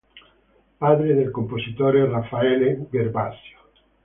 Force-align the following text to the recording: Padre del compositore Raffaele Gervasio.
Padre 0.79 1.13
del 1.13 1.29
compositore 1.29 2.07
Raffaele 2.09 2.87
Gervasio. 2.91 3.59